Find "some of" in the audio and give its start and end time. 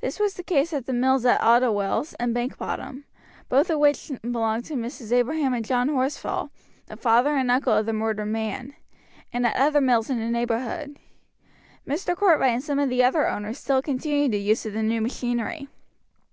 12.62-12.88